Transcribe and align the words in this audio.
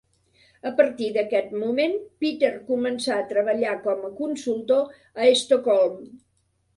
A 0.67 0.69
partir 0.77 1.09
d'aquest 1.17 1.51
moment 1.63 1.91
Peter 2.23 2.49
començà 2.69 3.17
a 3.17 3.25
treballar 3.33 3.75
com 3.83 4.01
a 4.07 4.11
consultor 4.23 4.97
a 5.19 5.29
Estocolm. 5.35 6.01